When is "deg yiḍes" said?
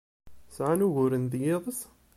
1.31-1.79